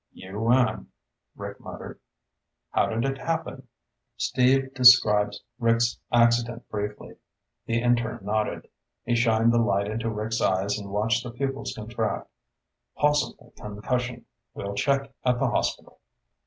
[0.13, 0.87] "You win,"
[1.35, 1.99] Rick muttered.
[2.71, 3.67] "How did it happen?"
[4.17, 7.17] Steve described Rick's accident briefly.
[7.67, 8.67] The intern nodded.
[9.03, 12.31] He shined the light into Rick's eyes and watched the pupils contract.
[12.97, 14.25] "Possible concussion.
[14.55, 15.99] We'll check at the hospital."